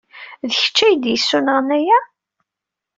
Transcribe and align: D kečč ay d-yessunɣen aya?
D 0.49 0.49
kečč 0.61 0.77
ay 0.87 0.95
d-yessunɣen 0.95 1.69
aya? 1.77 1.99